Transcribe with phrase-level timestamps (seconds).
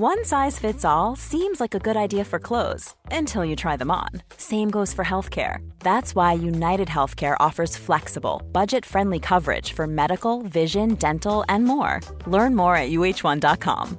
[0.00, 3.90] One size fits all seems like a good idea for clothes until you try them
[3.90, 4.10] on.
[4.36, 5.68] Same goes for healthcare.
[5.80, 11.98] That's why United Healthcare offers flexible, budget-friendly coverage for medical, vision, dental, and more.
[12.28, 13.98] Learn more at uh1.com.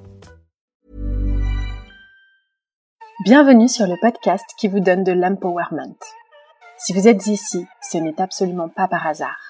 [3.26, 5.98] Bienvenue sur le podcast qui vous donne de l'empowerment.
[6.78, 9.49] Si vous êtes ici, ce n'est absolument pas par hasard.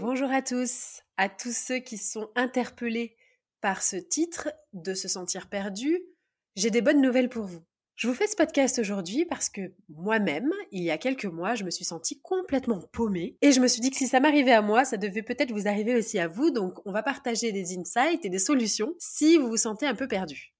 [0.00, 3.16] Bonjour à tous, à tous ceux qui sont interpellés
[3.60, 6.02] par ce titre de se sentir perdu.
[6.56, 7.62] J'ai des bonnes nouvelles pour vous.
[7.94, 11.62] Je vous fais ce podcast aujourd'hui parce que moi-même, il y a quelques mois, je
[11.62, 14.62] me suis sentie complètement paumée et je me suis dit que si ça m'arrivait à
[14.62, 16.50] moi, ça devait peut-être vous arriver aussi à vous.
[16.50, 20.08] Donc, on va partager des insights et des solutions si vous vous sentez un peu
[20.08, 20.53] perdu.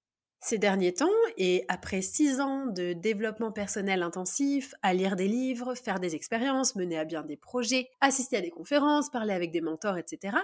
[0.47, 5.75] Ces derniers temps, et après six ans de développement personnel intensif, à lire des livres,
[5.75, 9.62] faire des expériences, mener à bien des projets, assister à des conférences, parler avec des
[9.62, 10.37] mentors, etc.,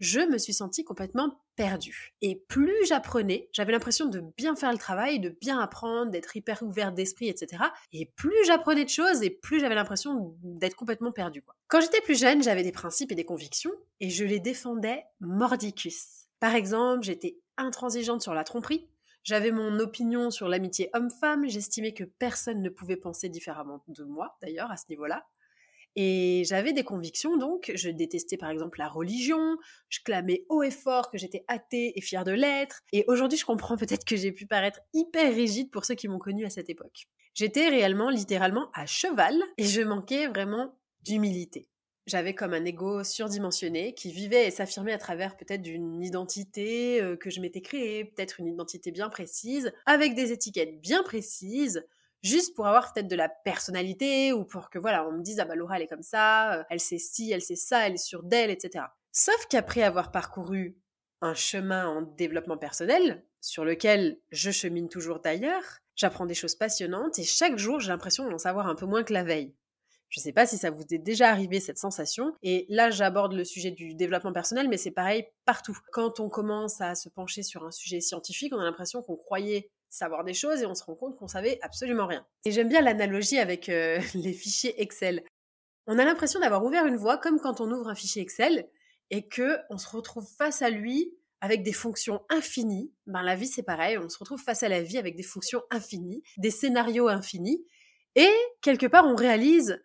[0.00, 2.14] je me suis sentie complètement perdue.
[2.22, 6.62] Et plus j'apprenais, j'avais l'impression de bien faire le travail, de bien apprendre, d'être hyper
[6.62, 7.64] ouverte d'esprit, etc.
[7.92, 11.44] Et plus j'apprenais de choses, et plus j'avais l'impression d'être complètement perdue.
[11.66, 16.28] Quand j'étais plus jeune, j'avais des principes et des convictions, et je les défendais mordicus.
[16.40, 18.88] Par exemple, j'étais intransigeante sur la tromperie,
[19.28, 24.38] j'avais mon opinion sur l'amitié homme-femme, j'estimais que personne ne pouvait penser différemment de moi,
[24.40, 25.26] d'ailleurs, à ce niveau-là.
[25.96, 29.58] Et j'avais des convictions, donc je détestais par exemple la religion,
[29.90, 33.44] je clamais haut et fort que j'étais athée et fière de l'être, et aujourd'hui je
[33.44, 36.70] comprends peut-être que j'ai pu paraître hyper rigide pour ceux qui m'ont connue à cette
[36.70, 37.06] époque.
[37.34, 41.68] J'étais réellement, littéralement, à cheval, et je manquais vraiment d'humilité
[42.08, 47.16] j'avais comme un ego surdimensionné qui vivait et s'affirmait à travers peut-être d'une identité euh,
[47.16, 51.86] que je m'étais créée, peut-être une identité bien précise, avec des étiquettes bien précises,
[52.22, 55.44] juste pour avoir peut-être de la personnalité ou pour que voilà, on me dise ah
[55.44, 57.98] bah Laura elle est comme ça, euh, elle sait ci, elle sait ça, elle est
[57.98, 58.86] sûre d'elle, etc.
[59.12, 60.76] Sauf qu'après avoir parcouru
[61.20, 65.62] un chemin en développement personnel, sur lequel je chemine toujours d'ailleurs,
[65.94, 69.12] j'apprends des choses passionnantes et chaque jour j'ai l'impression d'en savoir un peu moins que
[69.12, 69.54] la veille.
[70.08, 72.34] Je ne sais pas si ça vous est déjà arrivé cette sensation.
[72.42, 75.76] Et là, j'aborde le sujet du développement personnel, mais c'est pareil partout.
[75.92, 79.70] Quand on commence à se pencher sur un sujet scientifique, on a l'impression qu'on croyait
[79.90, 82.26] savoir des choses et on se rend compte qu'on savait absolument rien.
[82.44, 85.24] Et j'aime bien l'analogie avec euh, les fichiers Excel.
[85.86, 88.68] On a l'impression d'avoir ouvert une voie comme quand on ouvre un fichier Excel
[89.10, 92.92] et que on se retrouve face à lui avec des fonctions infinies.
[93.06, 95.62] Ben la vie c'est pareil, on se retrouve face à la vie avec des fonctions
[95.70, 97.64] infinies, des scénarios infinis
[98.16, 98.30] et
[98.60, 99.80] quelque part on réalise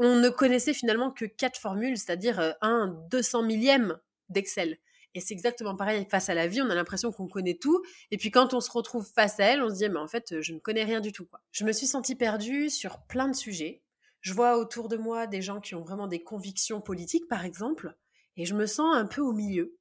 [0.00, 4.78] on ne connaissait finalement que quatre formules, c'est-à-dire euh, un 200 millième d'Excel.
[5.14, 8.16] Et c'est exactement pareil face à la vie, on a l'impression qu'on connaît tout, et
[8.16, 10.54] puis quand on se retrouve face à elle, on se dit, mais en fait, je
[10.54, 11.28] ne connais rien du tout.
[11.50, 13.82] Je me suis sentie perdue sur plein de sujets.
[14.20, 17.94] Je vois autour de moi des gens qui ont vraiment des convictions politiques, par exemple,
[18.36, 19.76] et je me sens un peu au milieu.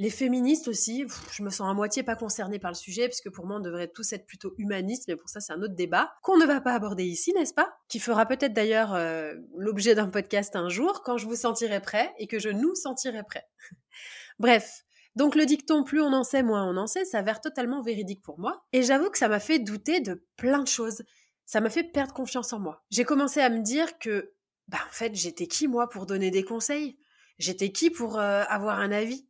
[0.00, 3.46] Les féministes aussi, je me sens à moitié pas concernée par le sujet, puisque pour
[3.46, 6.36] moi, on devrait tous être plutôt humanistes, mais pour ça, c'est un autre débat qu'on
[6.36, 7.72] ne va pas aborder ici, n'est-ce pas?
[7.88, 12.12] Qui fera peut-être d'ailleurs euh, l'objet d'un podcast un jour, quand je vous sentirai prêt
[12.18, 13.46] et que je nous sentirai prêt.
[14.40, 18.22] Bref, donc le dicton plus on en sait, moins on en sait, s'avère totalement véridique
[18.22, 18.64] pour moi.
[18.72, 21.04] Et j'avoue que ça m'a fait douter de plein de choses.
[21.46, 22.82] Ça m'a fait perdre confiance en moi.
[22.90, 24.32] J'ai commencé à me dire que,
[24.66, 26.98] bah en fait, j'étais qui moi pour donner des conseils?
[27.38, 29.28] J'étais qui pour euh, avoir un avis?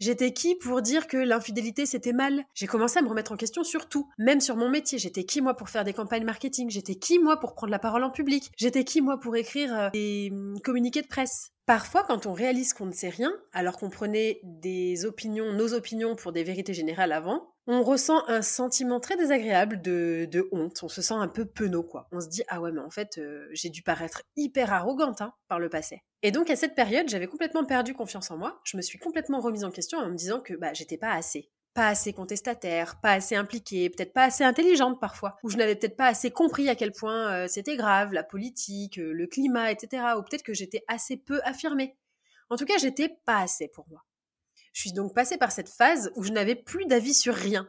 [0.00, 2.44] J'étais qui pour dire que l'infidélité c'était mal?
[2.54, 4.98] J'ai commencé à me remettre en question sur tout, même sur mon métier.
[4.98, 6.68] J'étais qui moi pour faire des campagnes marketing?
[6.70, 8.50] J'étais qui moi pour prendre la parole en public?
[8.56, 11.53] J'étais qui moi pour écrire euh, des hum, communiqués de presse?
[11.66, 16.14] Parfois, quand on réalise qu'on ne sait rien, alors qu'on prenait des opinions, nos opinions
[16.14, 20.82] pour des vérités générales avant, on ressent un sentiment très désagréable de, honte.
[20.82, 22.06] On se sent un peu penaud, quoi.
[22.12, 25.32] On se dit, ah ouais, mais en fait, euh, j'ai dû paraître hyper arrogante hein,
[25.48, 26.02] par le passé.
[26.22, 28.60] Et donc, à cette période, j'avais complètement perdu confiance en moi.
[28.64, 31.50] Je me suis complètement remise en question en me disant que bah, j'étais pas assez
[31.74, 35.96] pas assez contestataire, pas assez impliquée, peut-être pas assez intelligente parfois, ou je n'avais peut-être
[35.96, 40.04] pas assez compris à quel point euh, c'était grave, la politique, euh, le climat, etc.
[40.16, 41.96] Ou peut-être que j'étais assez peu affirmée.
[42.48, 44.04] En tout cas, j'étais pas assez pour moi.
[44.72, 47.68] Je suis donc passée par cette phase où je n'avais plus d'avis sur rien.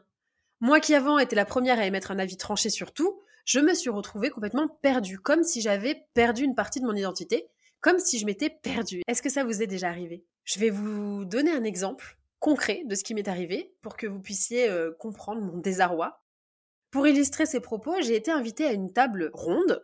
[0.62, 3.74] Moi qui avant étais la première à émettre un avis tranché sur tout, je me
[3.74, 7.48] suis retrouvée complètement perdue, comme si j'avais perdu une partie de mon identité,
[7.80, 9.02] comme si je m'étais perdue.
[9.08, 10.26] Est-ce que ça vous est déjà arrivé?
[10.44, 14.20] Je vais vous donner un exemple concret de ce qui m'est arrivé pour que vous
[14.20, 16.22] puissiez euh, comprendre mon désarroi.
[16.92, 19.84] Pour illustrer ces propos, j'ai été invitée à une table ronde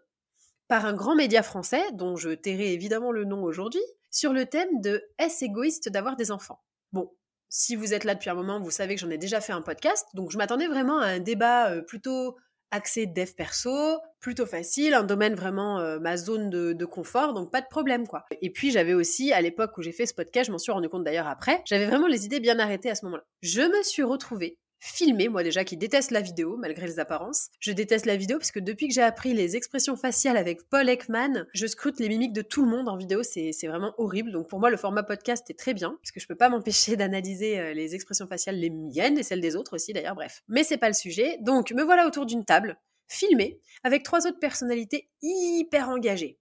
[0.68, 3.82] par un grand média français, dont je tairai évidemment le nom aujourd'hui,
[4.12, 6.62] sur le thème de Est-ce égoïste d'avoir des enfants?
[6.92, 7.12] Bon,
[7.50, 9.64] si vous êtes là depuis un moment, vous savez que j'en ai déjà fait un
[9.64, 12.38] podcast, donc je m'attendais vraiment à un débat euh, plutôt
[12.72, 17.62] accès dev perso, plutôt facile, un domaine vraiment euh, ma zone de, confort, donc pas
[17.62, 18.26] de problème quoi.
[18.42, 20.90] Et puis j'avais aussi, à l'époque où j'ai fait ce podcast, je m'en suis rendu
[20.90, 23.24] compte d'ailleurs après, j'avais vraiment les idées bien arrêtées à ce moment-là.
[23.42, 27.50] Je me suis retrouvée filmé, moi déjà qui déteste la vidéo malgré les apparences.
[27.60, 30.90] Je déteste la vidéo parce que depuis que j'ai appris les expressions faciales avec Paul
[30.90, 34.32] Ekman, je scrute les mimiques de tout le monde en vidéo, c'est vraiment horrible.
[34.32, 36.98] Donc pour moi le format podcast est très bien parce que je peux pas m'empêcher
[36.98, 40.42] d'analyser euh, les expressions faciales, les miennes et celles des autres aussi d'ailleurs, bref.
[40.48, 41.38] Mais c'est pas le sujet.
[41.42, 46.40] Donc me voilà autour d'une table, filmé, avec trois autres personnalités hyper engagées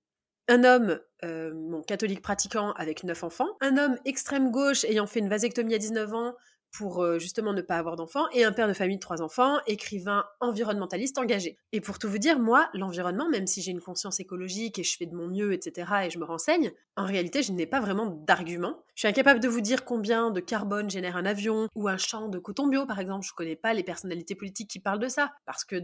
[0.50, 5.28] un homme euh, catholique pratiquant avec neuf enfants, un homme extrême gauche ayant fait une
[5.28, 6.34] vasectomie à 19 ans,
[6.72, 9.58] pour euh, justement ne pas avoir d'enfants, et un père de famille de trois enfants,
[9.66, 11.58] écrivain environnementaliste engagé.
[11.72, 14.96] Et pour tout vous dire, moi, l'environnement, même si j'ai une conscience écologique et je
[14.96, 18.06] fais de mon mieux, etc., et je me renseigne, en réalité, je n'ai pas vraiment
[18.06, 18.82] d'argument.
[18.94, 22.28] Je suis incapable de vous dire combien de carbone génère un avion ou un champ
[22.28, 23.26] de coton bio, par exemple.
[23.26, 25.76] Je connais pas les personnalités politiques qui parlent de ça, parce que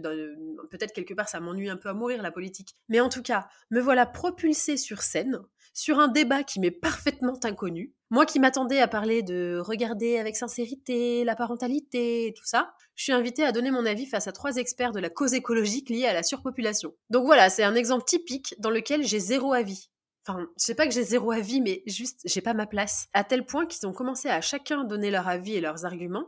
[0.66, 2.74] peut-être quelque part ça m'ennuie un peu à mourir la politique.
[2.88, 5.40] Mais en tout cas, me voilà propulsée sur scène,
[5.72, 10.36] sur un débat qui m'est parfaitement inconnu, moi qui m'attendais à parler de regarder avec
[10.36, 14.56] sincérité, la parentalité tout ça, je suis invitée à donner mon avis face à trois
[14.56, 16.94] experts de la cause écologique liée à la surpopulation.
[17.10, 19.90] Donc voilà, c'est un exemple typique dans lequel j'ai zéro avis.
[20.26, 23.06] Enfin, je sais pas que j'ai zéro avis, mais juste, j'ai pas ma place.
[23.12, 26.26] À tel point qu'ils ont commencé à chacun donner leur avis et leurs arguments.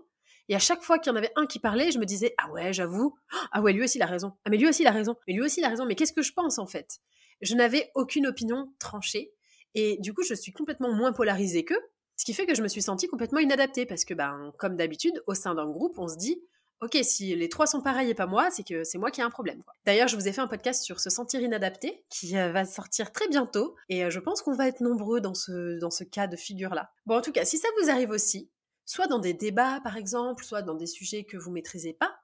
[0.49, 2.51] Et à chaque fois qu'il y en avait un qui parlait, je me disais, ah
[2.53, 3.19] ouais, j'avoue,
[3.53, 4.33] ah ouais, lui aussi il a raison.
[4.45, 5.17] Ah mais lui aussi il a raison.
[5.27, 5.85] Mais lui aussi il a raison.
[5.85, 7.01] Mais qu'est-ce que je pense en fait?
[7.41, 9.33] Je n'avais aucune opinion tranchée.
[9.75, 11.81] Et du coup, je suis complètement moins polarisée qu'eux,
[12.17, 15.23] ce qui fait que je me suis sentie complètement inadaptée parce que, ben, comme d'habitude,
[15.27, 16.43] au sein d'un groupe, on se dit
[16.81, 19.25] Ok, si les trois sont pareils et pas moi, c'est que c'est moi qui ai
[19.25, 19.65] un problème.
[19.85, 23.11] D'ailleurs, je vous ai fait un podcast sur se sentir inadapté qui euh, va sortir
[23.11, 26.93] très bientôt et euh, je pense qu'on va être nombreux dans ce, cas de figure-là.
[27.05, 28.49] Bon, en tout cas, si ça vous arrive aussi,
[28.85, 32.15] soit dans des débats par exemple, soit dans des sujets que vous maîtrisez pas,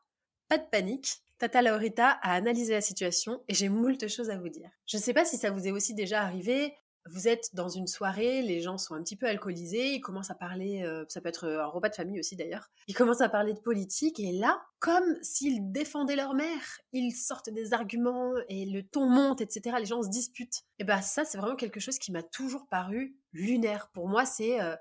[0.49, 1.09] pas de panique.
[1.39, 4.71] Tata Laurita a analysé la situation et j'ai moult choses à vous dire.
[4.87, 6.73] Je ne sais pas si ça vous est aussi déjà arrivé,
[7.07, 10.35] vous êtes dans une soirée, les gens sont un petit peu alcoolisés, ils commencent à
[10.35, 13.53] parler, euh, ça peut être un repas de famille aussi d'ailleurs, ils commencent à parler
[13.53, 18.83] de politique et là, comme s'ils défendaient leur mère, ils sortent des arguments et le
[18.83, 19.77] ton monte, etc.
[19.79, 20.63] Les gens se disputent.
[20.79, 23.91] Et ben ça, c'est vraiment quelque chose qui m'a toujours paru lunaire.
[23.93, 24.77] Pour moi, c'est euh,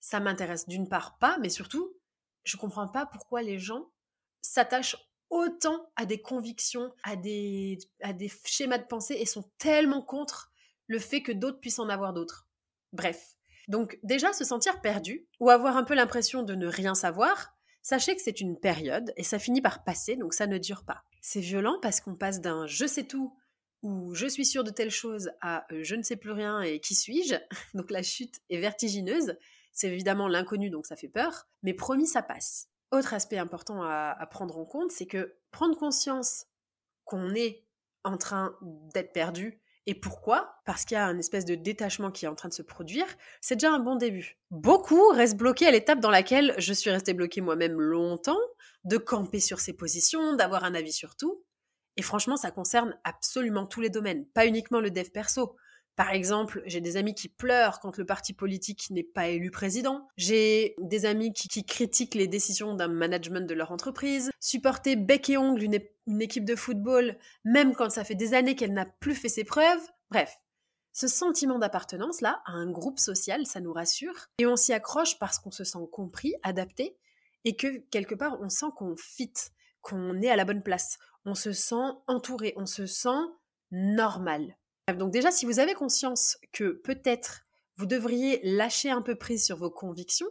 [0.00, 1.94] ça m'intéresse d'une part pas, mais surtout,
[2.44, 3.90] je comprends pas pourquoi les gens
[4.42, 4.96] s'attachent
[5.28, 10.49] autant à des convictions, à des, à des schémas de pensée et sont tellement contre
[10.90, 12.48] le fait que d'autres puissent en avoir d'autres.
[12.92, 13.36] Bref.
[13.68, 18.16] Donc déjà, se sentir perdu, ou avoir un peu l'impression de ne rien savoir, sachez
[18.16, 21.04] que c'est une période, et ça finit par passer, donc ça ne dure pas.
[21.22, 23.32] C'est violent parce qu'on passe d'un je sais tout,
[23.82, 26.80] ou je suis sûr de telle chose, à euh, je ne sais plus rien et
[26.80, 27.36] qui suis-je
[27.74, 29.38] Donc la chute est vertigineuse.
[29.72, 32.68] C'est évidemment l'inconnu, donc ça fait peur, mais promis, ça passe.
[32.90, 36.46] Autre aspect important à prendre en compte, c'est que prendre conscience
[37.04, 37.64] qu'on est
[38.02, 38.56] en train
[38.92, 40.54] d'être perdu, et pourquoi?
[40.66, 43.06] Parce qu'il y a un espèce de détachement qui est en train de se produire.
[43.40, 44.38] C'est déjà un bon début.
[44.52, 48.38] Beaucoup restent bloqués à l'étape dans laquelle je suis restée bloquée moi-même longtemps,
[48.84, 51.42] de camper sur ses positions, d'avoir un avis sur tout.
[51.96, 55.56] Et franchement, ça concerne absolument tous les domaines, pas uniquement le dev perso.
[56.00, 60.08] Par exemple, j'ai des amis qui pleurent quand le parti politique n'est pas élu président.
[60.16, 64.30] J'ai des amis qui, critiquent les décisions d'un management de leur entreprise.
[64.40, 68.56] Supporter bec et ongle une, une équipe de football, même quand ça fait des années
[68.56, 69.86] qu'elle n'a plus fait ses preuves.
[70.10, 70.38] Bref,
[70.94, 74.28] Ce sentiment d'appartenance-là à un groupe social, ça nous rassure.
[74.38, 76.96] Et on s'y accroche parce qu'on se sent compris, adapté,
[77.44, 79.34] et que quelque part, on sent qu'on fit,
[79.82, 80.96] qu'on est à la bonne place.
[81.26, 83.20] On se sent entouré, on se sent
[83.70, 84.56] normal.
[84.96, 87.46] Donc déjà, si vous avez conscience que peut-être
[87.76, 90.28] vous devriez lâcher un peu prise sur vos convictions,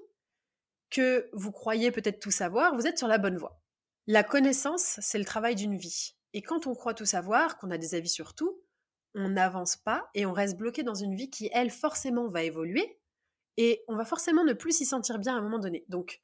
[0.89, 3.61] que vous croyez peut-être tout savoir, vous êtes sur la bonne voie.
[4.07, 6.15] La connaissance, c'est le travail d'une vie.
[6.33, 8.59] Et quand on croit tout savoir, qu'on a des avis sur tout,
[9.15, 12.99] on n'avance pas et on reste bloqué dans une vie qui, elle, forcément va évoluer
[13.57, 15.85] et on va forcément ne plus s'y sentir bien à un moment donné.
[15.89, 16.21] Donc,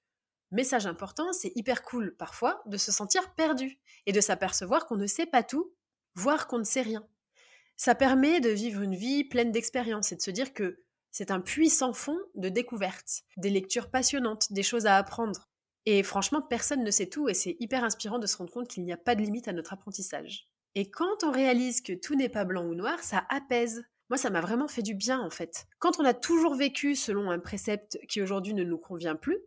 [0.52, 5.08] message important, c'est hyper cool parfois de se sentir perdu et de s'apercevoir qu'on ne
[5.08, 5.74] sait pas tout,
[6.14, 7.08] voire qu'on ne sait rien.
[7.78, 11.40] Ça permet de vivre une vie pleine d'expériences et de se dire que c'est un
[11.40, 15.50] puissant fond de découvertes, des lectures passionnantes, des choses à apprendre.
[15.86, 18.84] Et franchement, personne ne sait tout et c'est hyper inspirant de se rendre compte qu'il
[18.84, 20.50] n'y a pas de limite à notre apprentissage.
[20.74, 23.86] Et quand on réalise que tout n'est pas blanc ou noir, ça apaise.
[24.10, 25.68] Moi, ça m'a vraiment fait du bien en fait.
[25.80, 29.40] Quand on a toujours vécu selon un précepte qui aujourd'hui ne nous convient plus,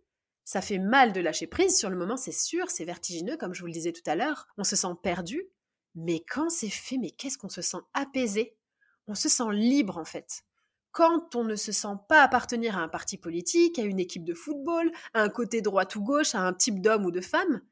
[0.44, 1.76] ça fait mal de lâcher prise.
[1.76, 4.48] Sur le moment, c'est sûr, c'est vertigineux, comme je vous le disais tout à l'heure.
[4.56, 5.42] On se sent perdu.
[6.00, 8.56] Mais quand c'est fait, mais qu'est-ce qu'on se sent apaisé?
[9.08, 10.44] On se sent libre en fait.
[10.92, 14.32] Quand on ne se sent pas appartenir à un parti politique, à une équipe de
[14.32, 17.62] football, à un côté droite ou gauche, à un type d'homme ou de femme,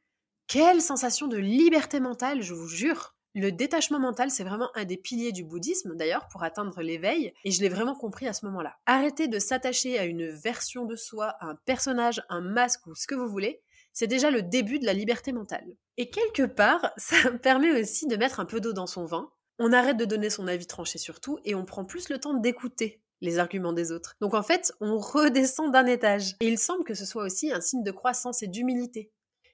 [0.48, 3.14] quelle sensation de liberté mentale, je vous jure.
[3.36, 7.50] Le détachement mental, c'est vraiment un des piliers du bouddhisme, d'ailleurs, pour atteindre l'éveil, et
[7.52, 8.76] je l'ai vraiment compris à ce moment-là.
[8.86, 13.06] Arrêter de s'attacher à une version de soi, à un personnage, un masque ou ce
[13.06, 13.62] que vous voulez,
[13.96, 15.74] c'est déjà le début de la liberté mentale.
[15.96, 19.30] Et quelque part, ça permet aussi de mettre un peu d'eau dans son vin.
[19.58, 22.34] On arrête de donner son avis tranché sur tout et on prend plus le temps
[22.34, 24.14] d'écouter les arguments des autres.
[24.20, 26.34] Donc en fait, on redescend d'un étage.
[26.40, 29.10] Et il semble que ce soit aussi un signe de croissance et d'humilité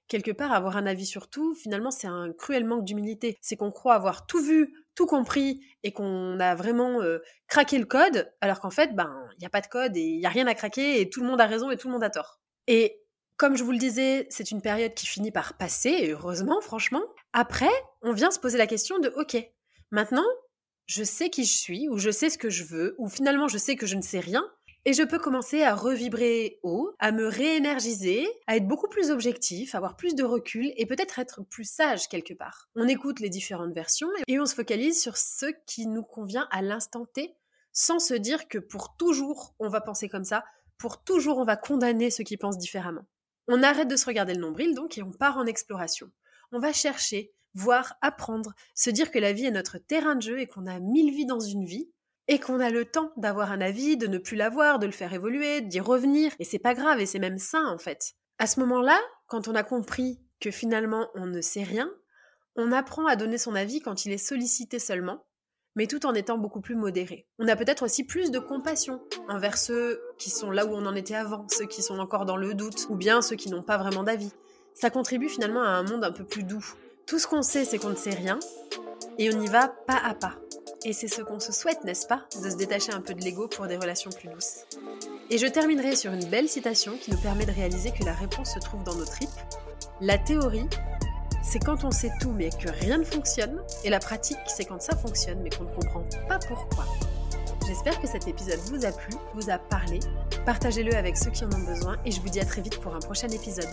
[0.08, 3.38] quelque part, avoir un avis sur tout, finalement, c'est un cruel manque d'humilité.
[3.40, 7.86] C'est qu'on croit avoir tout vu, tout compris et qu'on a vraiment euh, craqué le
[7.86, 10.28] code, alors qu'en fait, ben, il n'y a pas de code et il n'y a
[10.28, 12.40] rien à craquer et tout le monde a raison et tout le monde a tort.
[12.66, 13.01] Et
[13.42, 17.02] comme je vous le disais, c'est une période qui finit par passer, heureusement, franchement.
[17.32, 19.36] Après, on vient se poser la question de, OK,
[19.90, 20.22] maintenant,
[20.86, 23.58] je sais qui je suis, ou je sais ce que je veux, ou finalement je
[23.58, 24.48] sais que je ne sais rien,
[24.84, 29.74] et je peux commencer à revibrer haut, à me réénergiser, à être beaucoup plus objectif,
[29.74, 32.68] avoir plus de recul et peut-être être plus sage quelque part.
[32.76, 36.62] On écoute les différentes versions et on se focalise sur ce qui nous convient à
[36.62, 37.34] l'instant T,
[37.72, 40.44] sans se dire que pour toujours on va penser comme ça,
[40.78, 43.02] pour toujours on va condamner ceux qui pensent différemment.
[43.48, 46.10] On arrête de se regarder le nombril donc et on part en exploration.
[46.52, 50.40] On va chercher, voir, apprendre, se dire que la vie est notre terrain de jeu
[50.40, 51.90] et qu'on a mille vies dans une vie,
[52.28, 55.12] et qu'on a le temps d'avoir un avis, de ne plus l'avoir, de le faire
[55.12, 58.12] évoluer, d'y revenir, et c'est pas grave, et c'est même sain en fait.
[58.38, 61.90] À ce moment-là, quand on a compris que finalement on ne sait rien,
[62.56, 65.24] on apprend à donner son avis quand il est sollicité seulement,
[65.76, 67.26] mais tout en étant beaucoup plus modéré.
[67.38, 70.94] On a peut-être aussi plus de compassion envers ceux qui sont là où on en
[70.94, 73.78] était avant, ceux qui sont encore dans le doute, ou bien ceux qui n'ont pas
[73.78, 74.32] vraiment d'avis.
[74.74, 76.64] Ça contribue finalement à un monde un peu plus doux.
[77.06, 78.38] Tout ce qu'on sait, c'est qu'on ne sait rien,
[79.18, 80.36] et on y va pas à pas.
[80.84, 83.46] Et c'est ce qu'on se souhaite, n'est-ce pas De se détacher un peu de l'ego
[83.48, 84.64] pour des relations plus douces.
[85.30, 88.54] Et je terminerai sur une belle citation qui nous permet de réaliser que la réponse
[88.54, 89.28] se trouve dans nos tripes.
[90.00, 90.66] La théorie,
[91.52, 93.62] c'est quand on sait tout mais que rien ne fonctionne.
[93.84, 96.86] Et la pratique, c'est quand ça fonctionne mais qu'on ne comprend pas pourquoi.
[97.66, 100.00] J'espère que cet épisode vous a plu, vous a parlé.
[100.46, 102.94] Partagez-le avec ceux qui en ont besoin et je vous dis à très vite pour
[102.94, 103.68] un prochain épisode.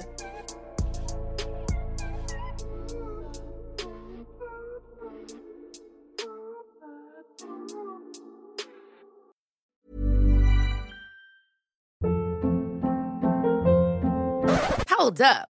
[15.00, 15.59] Hold up.